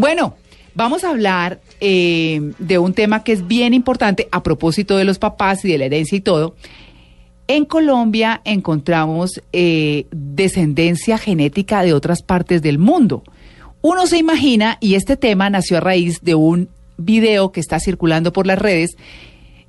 [0.00, 0.34] Bueno,
[0.74, 5.18] vamos a hablar eh, de un tema que es bien importante a propósito de los
[5.18, 6.54] papás y de la herencia y todo.
[7.48, 13.24] En Colombia encontramos eh, descendencia genética de otras partes del mundo.
[13.82, 18.32] Uno se imagina, y este tema nació a raíz de un video que está circulando
[18.32, 18.96] por las redes,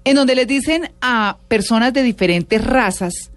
[0.06, 3.32] en donde les dicen a personas de diferentes razas,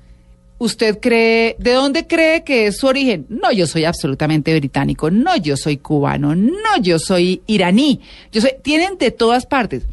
[0.58, 3.26] ¿usted cree, de dónde cree que es su origen?
[3.28, 8.00] No, yo soy absolutamente británico, no, yo soy cubano, no, yo soy iraní,
[8.32, 9.86] yo soy, tienen de todas partes.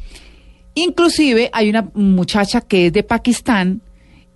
[0.74, 3.82] Inclusive hay una muchacha que es de Pakistán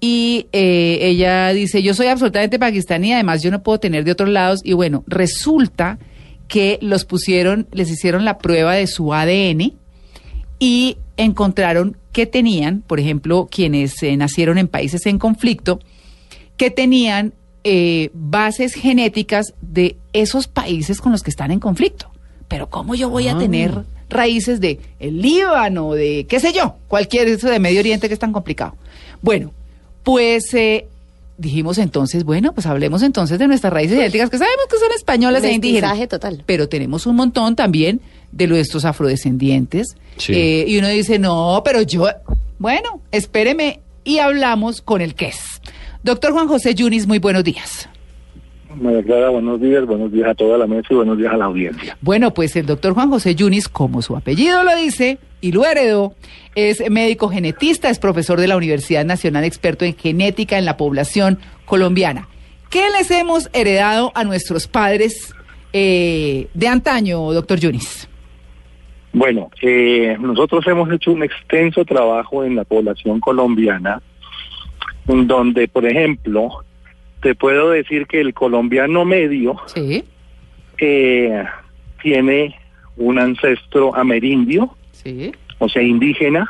[0.01, 4.29] y eh, ella dice, yo soy absolutamente pakistaní, además yo no puedo tener de otros
[4.29, 5.97] lados y bueno, resulta
[6.47, 9.73] que los pusieron, les hicieron la prueba de su ADN
[10.59, 15.79] y encontraron que tenían, por ejemplo, quienes eh, nacieron en países en conflicto,
[16.57, 17.33] que tenían
[17.63, 22.11] eh, bases genéticas de esos países con los que están en conflicto.
[22.47, 23.39] Pero ¿cómo yo voy a Ah.
[23.39, 28.13] tener raíces de el Líbano, de qué sé yo, cualquier eso de Medio Oriente que
[28.13, 28.75] es tan complicado?
[29.21, 29.51] Bueno,
[30.03, 30.87] pues eh,
[31.39, 35.43] dijimos entonces, bueno, pues hablemos entonces de nuestras raíces genéticas, que sabemos que son españolas
[35.43, 36.07] e indígenas.
[36.07, 36.43] Total.
[36.45, 37.99] Pero tenemos un montón también
[38.31, 39.95] de nuestros afrodescendientes.
[40.17, 40.33] Sí.
[40.33, 42.07] Eh, y uno dice, no, pero yo,
[42.59, 45.39] bueno, espéreme y hablamos con el que es.
[46.05, 47.89] Doctor Juan José Yunis, muy buenos días.
[48.79, 51.45] María Clara, buenos días, buenos días a toda la mesa y buenos días a la
[51.45, 51.97] audiencia.
[51.99, 56.13] Bueno, pues el doctor Juan José Yunis, como su apellido lo dice y lo heredó,
[56.53, 61.39] es médico genetista, es profesor de la Universidad Nacional, experto en genética en la población
[61.65, 62.27] colombiana.
[62.69, 65.33] ¿Qué les hemos heredado a nuestros padres
[65.73, 68.07] eh, de antaño, doctor Yunis?
[69.11, 74.03] Bueno, eh, nosotros hemos hecho un extenso trabajo en la población colombiana,
[75.05, 76.63] donde, por ejemplo,
[77.21, 80.03] te puedo decir que el colombiano medio Sí,
[80.77, 81.43] eh,
[82.01, 82.55] tiene
[82.97, 85.31] un ancestro amerindio, sí.
[85.59, 86.49] o sea, indígena,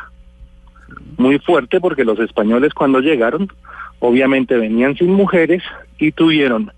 [1.17, 3.51] muy fuerte porque los españoles cuando llegaron,
[3.99, 5.63] obviamente venían sin mujeres
[5.97, 6.71] y tuvieron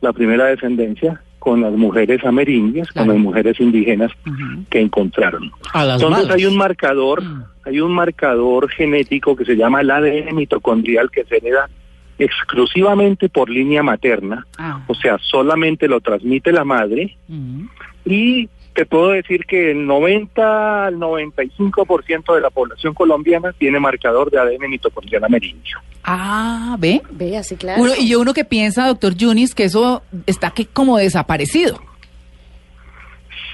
[0.00, 3.06] la primera descendencia con las mujeres amerindias, Claro.
[3.06, 4.10] con las mujeres indígenas
[4.70, 5.50] que encontraron.
[5.72, 6.36] A las Entonces malas.
[6.36, 7.44] hay un marcador, Mm.
[7.64, 11.68] hay un marcador genético que se llama el ADN mitocondrial que se hereda
[12.18, 14.80] exclusivamente por línea materna, Ah.
[14.86, 17.68] o sea, solamente lo transmite la madre Ujú.
[18.04, 24.30] y te puedo decir que el 90 al 95% de la población colombiana tiene marcador
[24.30, 25.78] de ADN mitocondrial amerindio.
[26.04, 27.02] Ah, ¿ve?
[27.10, 27.82] Ve, así claro.
[27.82, 31.82] Uno, y yo uno que piensa, doctor Yunis, que eso está que como desaparecido.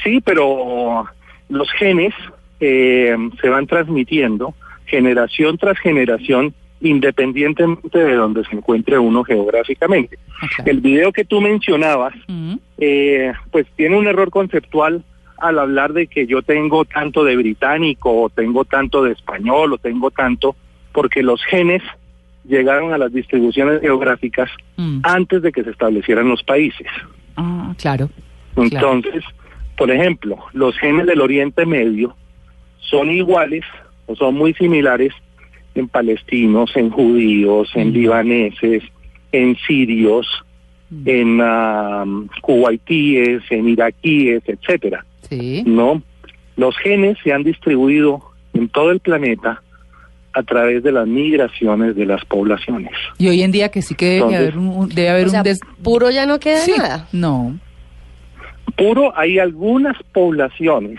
[0.02, 1.06] Sí, pero
[1.48, 2.12] los genes
[2.60, 4.54] eh, se van transmitiendo
[4.84, 6.52] generación tras generación
[6.82, 10.18] independientemente de donde se encuentre uno geográficamente.
[10.42, 10.64] Ah.
[10.66, 12.60] El video que tú mencionabas, Ujú.
[12.76, 15.02] eh, pues tiene un error conceptual
[15.48, 19.78] al hablar de que yo tengo tanto de británico o tengo tanto de español o
[19.78, 20.56] tengo tanto,
[20.92, 21.82] porque los genes
[22.46, 25.00] llegaron a las distribuciones geográficas Mm.
[25.02, 26.86] antes de que se establecieran los países.
[27.36, 28.10] Ah, claro.
[28.54, 28.92] Claro.
[28.94, 29.24] Entonces,
[29.76, 32.14] por ejemplo, los genes del Oriente Medio
[32.78, 33.64] son iguales
[34.06, 35.12] o son muy similares
[35.74, 37.92] en palestinos, en judíos, en Mm.
[37.92, 38.82] libaneses,
[39.32, 40.26] en sirios,
[40.90, 41.08] Mm.
[41.08, 45.04] en am, kuwaitíes, en iraquíes, etcétera.
[45.28, 45.62] Sí.
[45.66, 46.02] No,
[46.56, 49.60] los genes se han distribuido en todo el planeta
[50.32, 52.92] a través de las migraciones de las poblaciones.
[53.18, 55.40] Y hoy en día que sí que debe Entonces- haber un, debe haber o sea,
[55.40, 55.60] un des...
[55.82, 56.72] puro ya no queda Sí.
[56.76, 57.08] nada.
[57.12, 57.56] No.
[58.76, 60.98] Puro, hay algunas poblaciones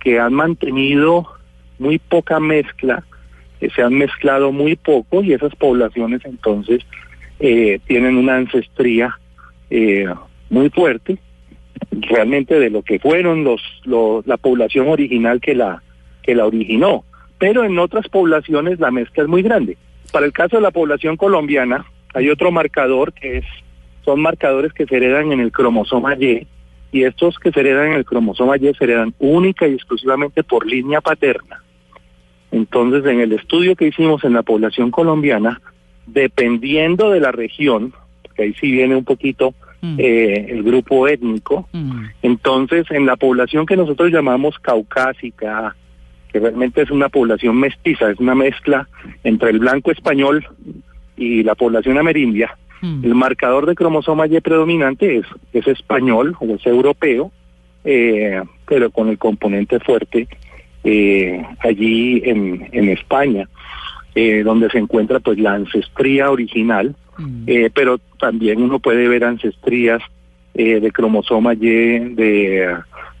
[0.00, 1.26] que han mantenido
[1.78, 3.04] muy poca mezcla,
[3.60, 6.80] que se han mezclado muy poco y esas poblaciones entonces
[7.40, 9.18] eh, tienen una ancestría
[9.70, 10.06] eh,
[10.48, 11.18] muy fuerte,
[11.90, 15.82] realmente de lo que fueron los, los la población original que la
[16.22, 17.04] que la originó.
[17.38, 19.76] Pero en otras poblaciones la mezcla es muy grande.
[20.12, 23.44] Para el caso de la población colombiana hay otro marcador que es
[24.04, 26.46] son marcadores que se heredan en el cromosoma Y
[26.90, 30.66] y estos que se heredan en el cromosoma Y se heredan única y exclusivamente por
[30.66, 31.62] línea paterna.
[32.50, 35.60] Entonces, en el estudio que hicimos en la población colombiana,
[36.06, 37.92] dependiendo de la región,
[38.22, 39.96] porque ahí sí viene un poquito Mm.
[39.98, 42.06] eh, el grupo étnico, Mm.
[42.22, 45.76] entonces en la población que nosotros llamamos caucásica,
[46.32, 48.88] que realmente es una población mestiza, es una mezcla
[49.22, 50.44] entre el blanco español
[51.16, 53.04] y la población amerindia, Mm.
[53.04, 57.30] el marcador de cromosoma Y predominante es, es español o es europeo,
[57.84, 60.28] eh, pero con el componente fuerte
[60.84, 63.48] eh, allí en, en España,
[64.14, 67.44] eh, donde se encuentra pues la ancestría original, Mm.
[67.46, 70.00] eh, pero también uno puede ver ancestrías
[70.54, 72.76] eh, de cromosoma Y de,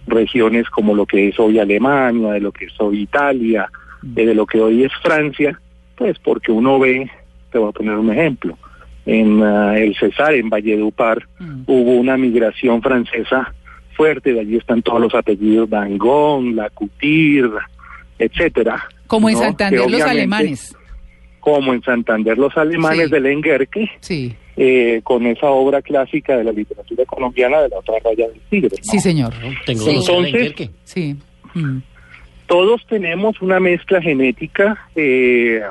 [0.06, 4.46] regiones como lo que es hoy Alemania, de lo que es hoy Italia, de lo
[4.46, 5.60] que hoy es Francia,
[5.96, 7.10] pues porque uno ve,
[7.52, 8.56] te voy a poner un ejemplo,
[9.04, 11.62] en ah, el Cesar, en Valledupar, mm.
[11.66, 13.52] hubo una migración francesa
[13.94, 17.50] fuerte, de allí están todos los apellidos Dangón, Lacutir,
[18.18, 18.84] etcétera.
[19.06, 20.76] Como en Santander los alemanes.
[21.54, 24.34] Como en Santander los alemanes de Lenguerque, sí.
[24.56, 28.76] Eh, con esa obra clásica de la literatura colombiana de la otra raya del tigre.
[28.82, 29.32] Sí, señor.
[29.64, 31.16] Tengo Entonces, sí.
[31.54, 31.78] Mm.
[32.46, 35.62] todos tenemos una mezcla genética eh,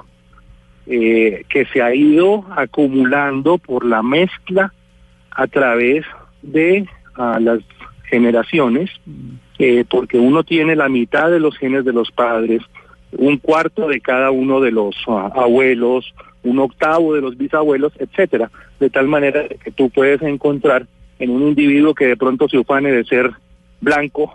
[0.87, 4.73] eh, que se ha ido acumulando por la mezcla
[5.31, 6.03] a través
[6.41, 6.87] de
[7.17, 7.59] las
[8.09, 9.81] generaciones, mm.
[9.89, 12.61] porque uno tiene la mitad de los genes de los padres,
[13.11, 16.13] un cuarto de cada uno de los ah, abuelos,
[16.43, 20.87] un octavo de los bisabuelos, etcétera, de tal manera que tú puedes encontrar
[21.19, 23.31] en un individuo que de pronto se ufane de ser
[23.81, 24.33] blanco,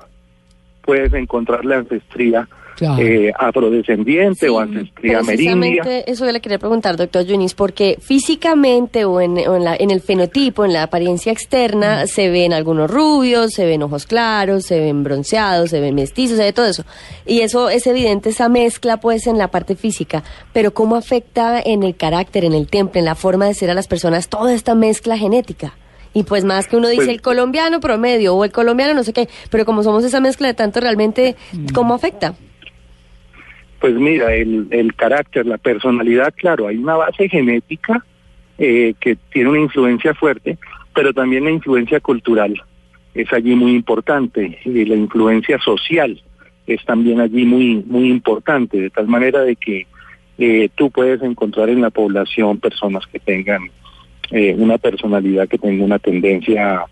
[0.82, 2.48] puedes encontrar la ancestría
[2.98, 9.20] eh, afrodescendiente o ancestría Precisamente eso yo le quería preguntar, doctor Yunis, porque físicamente o
[9.20, 13.82] en, la, en el fenotipo, en la apariencia externa, se ven algunos rubios, se ven
[13.82, 16.84] ojos claros, se ven bronceados, se ven mestizos, se ve todo eso.
[17.26, 21.82] Y eso es evidente, esa mezcla pues en la parte física, pero ¿cómo afecta en
[21.82, 24.74] el carácter, en el temple, en la forma de ser a las personas toda esta
[24.74, 25.74] mezcla genética?
[26.14, 29.12] Y pues más que uno dice pues el colombiano promedio o el colombiano no sé
[29.12, 31.36] qué, pero como somos esa mezcla de tanto realmente,
[31.72, 32.34] ¿cómo afecta?
[33.82, 38.04] Pues mira, el, el carácter, la personalidad, claro, hay una base genética
[38.56, 40.56] eh, que tiene una influencia fuerte,
[40.94, 42.62] pero también la influencia cultural
[43.12, 46.22] es allí muy importante y la influencia social
[46.68, 49.88] es también allí muy muy importante de tal manera de que
[50.38, 53.68] eh, tú puedes encontrar en la población personas que tengan
[54.30, 56.84] eh, una personalidad que tenga una tendencia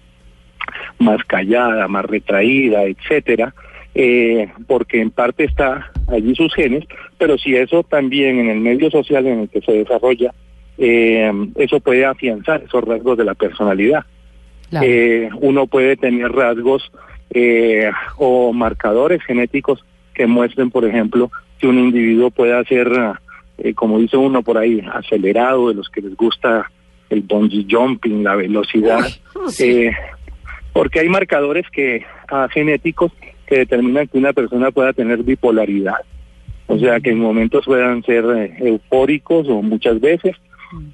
[0.99, 3.55] más callada, más retraída, etcétera,
[3.95, 6.85] eh, porque en parte está allí sus genes,
[7.19, 10.33] pero si eso también en el medio social en el que se desarrolla,
[10.79, 14.05] eh, eso puede afianzar esos rasgos de la personalidad.
[14.81, 16.93] Eh, uno puede tener rasgos
[18.17, 19.85] o marcadores genéticos
[20.15, 22.89] que muestren, por ejemplo, que un individuo pueda ser,
[23.75, 26.71] como dice uno por ahí, acelerado, de los que les gusta
[27.09, 29.07] el bungee jumping, la velocidad,
[30.73, 33.13] porque hay marcadores que a genéticos
[33.51, 35.97] que determinan que una persona pueda tener bipolaridad.
[36.69, 40.37] O sea, que en momentos puedan ser eh, eufóricos o muchas veces,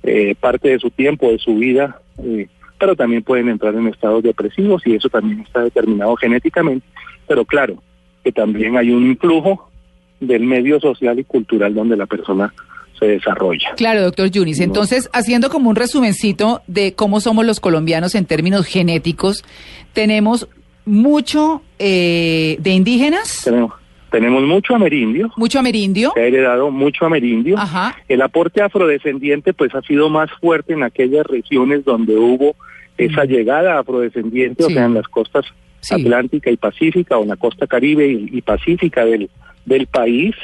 [0.02, 2.48] eh, parte de su tiempo, de su vida, eh,
[2.78, 6.86] pero también pueden entrar en estados depresivos y eso también está determinado genéticamente.
[7.28, 7.82] Pero claro,
[8.24, 9.70] que también hay un influjo
[10.18, 12.54] del medio social y cultural donde la persona
[12.98, 13.74] se desarrolla.
[13.76, 14.60] Claro, doctor Yunis.
[14.60, 19.44] Entonces, haciendo como un resumencito de cómo somos los colombianos en términos genéticos,
[19.92, 20.48] tenemos
[20.86, 23.42] mucho eh, de indígenas.
[23.44, 23.72] Tenemos,
[24.10, 25.30] tenemos mucho amerindio.
[25.36, 26.12] Mucho amerindio.
[26.14, 27.58] Se ha heredado mucho amerindio.
[27.58, 27.96] Ajá.
[28.08, 32.56] El aporte afrodescendiente pues ha sido más fuerte en aquellas regiones donde hubo
[32.96, 33.28] esa mm.
[33.28, 35.44] llegada afrodescendiente, o sea, en las costas
[35.90, 39.28] Atlántica y Pacífica o en la costa Caribe y, Pacífica del,
[39.66, 40.34] del país.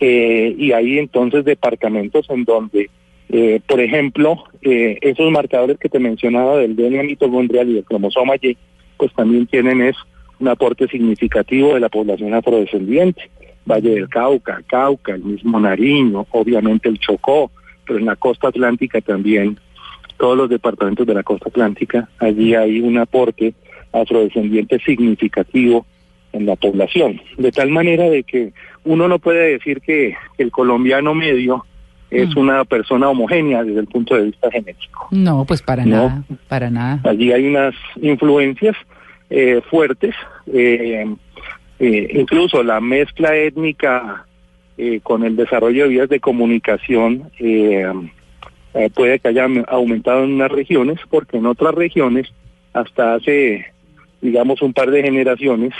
[0.00, 2.90] eh, y hay entonces departamentos en donde
[3.34, 8.34] eh, por ejemplo, eh, esos marcadores que te mencionaba del DNA mitocondrial y del cromosoma
[8.36, 8.58] Y,
[9.02, 9.96] pues también tienen es
[10.38, 13.32] un aporte significativo de la población afrodescendiente.
[13.66, 17.50] Valle del Cauca, Cauca, el mismo Nariño, obviamente el Chocó,
[17.84, 19.58] pero en la costa atlántica también,
[20.18, 23.54] todos los departamentos de la costa atlántica, allí hay un aporte
[23.92, 25.84] afrodescendiente significativo
[26.32, 27.20] en la población.
[27.38, 28.52] De tal manera de que
[28.84, 31.66] uno no puede decir que el colombiano medio
[32.12, 32.38] es mm.
[32.38, 35.08] una persona homogénea desde el punto de vista genético.
[35.10, 37.00] No, pues para nada, para nada.
[37.04, 38.76] Allí hay unas influencias
[39.30, 40.14] eh, fuertes,
[40.52, 41.06] eh,
[41.78, 44.26] eh, incluso la mezcla étnica
[45.04, 47.30] con el desarrollo de vías de comunicación
[48.94, 52.32] puede que haya aumentado en unas regiones, porque en otras regiones,
[52.72, 53.66] hasta hace,
[54.20, 55.72] digamos, un par de generaciones,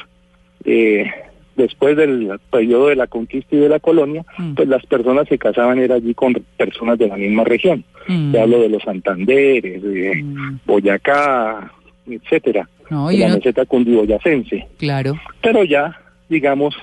[1.56, 4.54] después del periodo de la conquista y de la colonia, mm.
[4.54, 7.84] pues las personas se casaban era allí con personas de la misma región.
[8.08, 8.34] Mm.
[8.36, 10.60] hablo de los Santanderes, de mm.
[10.66, 11.72] Boyacá,
[12.08, 14.66] etcétera, de la meseta cundiboyacense.
[14.78, 15.18] Claro.
[15.40, 16.74] Pero ya, digamos,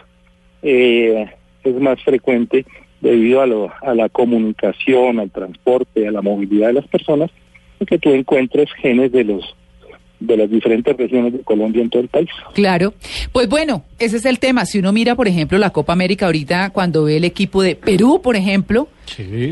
[0.62, 1.30] eh,
[1.64, 2.66] es más frecuente
[3.02, 7.32] debido a, lo, a la comunicación, al transporte, a la movilidad de las personas,
[7.86, 9.56] que tú encuentres genes de los
[10.20, 12.30] de las diferentes regiones de Colombia en todo el país.
[12.54, 12.94] Claro.
[13.32, 14.66] Pues bueno, ese es el tema.
[14.66, 18.22] Si uno mira, por ejemplo, la Copa América ahorita, cuando ve el equipo de Perú,
[18.22, 18.90] por ejemplo,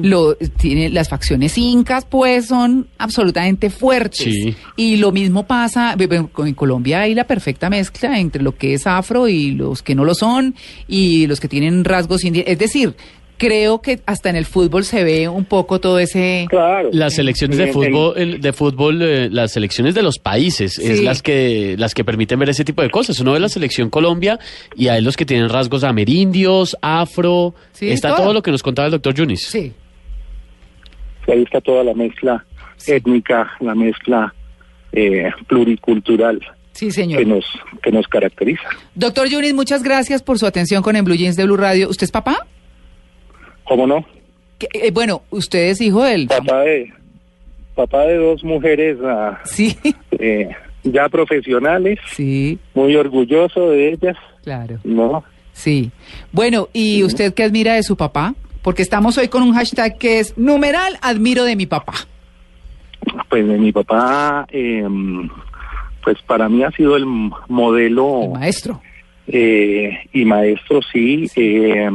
[0.01, 4.55] lo, tiene las facciones incas, pues son absolutamente fuertes.
[4.75, 9.27] Y lo mismo pasa, en Colombia hay la perfecta mezcla entre lo que es afro
[9.27, 10.55] y los que no lo son,
[10.87, 12.53] y los que tienen rasgos indígenas.
[12.53, 12.95] Es decir,
[13.37, 16.89] creo que hasta en el fútbol se ve un poco todo ese claro.
[16.91, 21.75] las selecciones de fútbol de fútbol eh, las selecciones de los países es las que
[21.77, 24.39] las que permiten ver ese tipo de cosas uno ve la selección Colombia
[24.75, 28.33] y hay los que tienen rasgos amerindios afro está todo.
[28.33, 29.71] lo que nos contaba el doctor Yunis sí
[31.27, 32.43] ahí está toda la mezcla
[32.87, 34.33] étnica la mezcla
[34.91, 36.41] eh, pluricultural
[36.77, 37.17] Sí, señor.
[37.17, 37.43] Que nos,
[37.81, 38.69] que nos caracteriza.
[38.93, 41.89] Doctor Yunis, muchas gracias por su atención con En Blue Jeans de Blue Radio.
[41.89, 42.45] ¿Usted es papá?
[43.67, 44.05] ¿Cómo no?
[44.73, 46.27] Eh, bueno, usted es hijo del...
[46.27, 46.91] Papá de,
[47.75, 49.77] papá de dos mujeres ah, sí.
[50.19, 50.49] Eh,
[50.83, 51.99] ya profesionales.
[52.11, 52.57] Sí.
[52.73, 54.17] Muy orgulloso de ellas.
[54.43, 54.79] Claro.
[54.83, 55.23] ¿No?
[55.53, 55.91] Sí.
[56.31, 58.33] Bueno, ¿y usted qué admira de su papá?
[58.63, 61.93] Porque estamos hoy con un hashtag que es numeral admiro de mi papá.
[63.29, 65.29] Pues de mi papá, em,
[66.03, 68.23] pues para mí ha sido el modelo...
[68.23, 68.81] El maestro.
[69.27, 71.29] Eh, y maestro, sí.
[71.35, 71.89] Eh,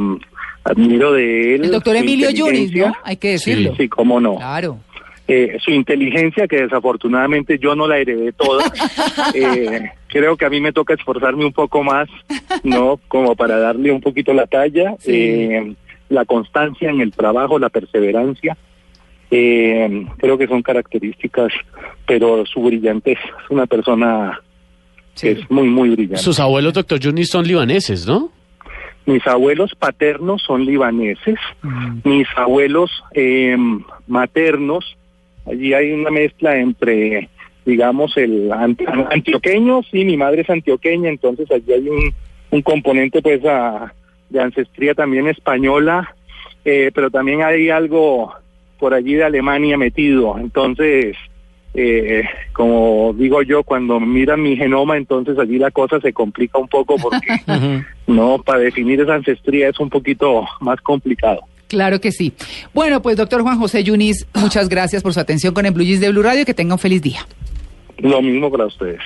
[0.64, 1.64] admiro de él.
[1.64, 2.95] El doctor Emilio Yunis, ¿no?
[3.04, 3.75] Hay que decirlo.
[3.76, 4.37] Sí, cómo no.
[4.37, 4.78] Claro.
[5.28, 8.64] Eh, su inteligencia, que desafortunadamente yo no la heredé toda.
[9.35, 12.09] eh, creo que a mí me toca esforzarme un poco más,
[12.64, 12.99] ¿no?
[13.09, 14.95] Como para darle un poquito la talla.
[15.07, 15.75] Eh,
[16.12, 18.57] la constancia en el trabajo, la perseverancia.
[19.31, 21.52] Eh, creo que son características,
[22.07, 24.38] pero su brillantez es una persona
[25.19, 26.19] que es muy, muy brillante.
[26.23, 28.31] Sus abuelos, doctor Yunis, son libaneses, ¿no?
[29.04, 32.00] Mis abuelos paternos son libaneses, mm.
[32.04, 33.56] mis abuelos eh,
[34.06, 34.97] maternos,
[35.47, 37.28] allí hay una mezcla entre,
[37.64, 42.14] digamos, el antioqueño, sí, mi madre es antioqueña, entonces allí hay un,
[42.52, 46.14] un componente pues de ancestría también española,
[46.64, 48.32] eh, pero también hay algo
[48.78, 51.16] por allí de Alemania metido, entonces
[51.75, 56.69] eh, como digo yo, cuando miran mi genoma, entonces allí la cosa se complica un
[56.69, 57.29] poco porque
[58.07, 61.41] no, para definir esa ancestría es un poquito más complicado.
[61.69, 62.35] Claro que sí.
[62.75, 66.00] Bueno, pues doctor Juan José Yunis, muchas gracias por su atención con el Blue Jeans
[66.02, 67.26] de Blue Radio que tenga un feliz día.
[67.99, 69.00] Lo mismo para ustedes.